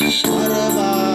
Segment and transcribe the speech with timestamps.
[0.00, 1.11] What about?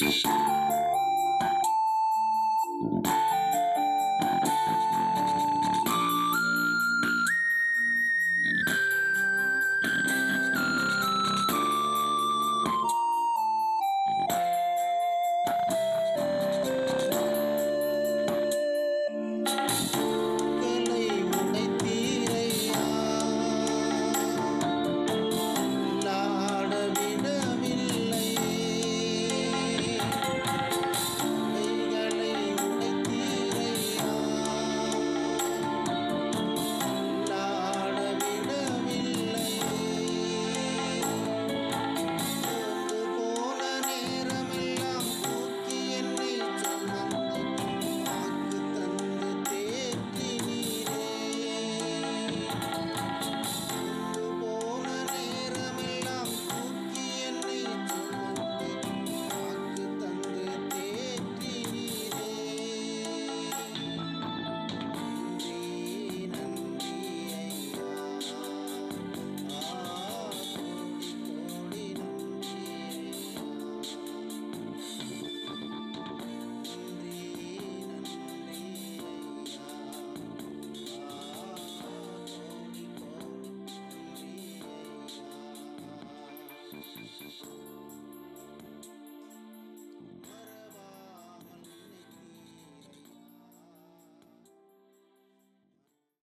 [0.00, 0.40] you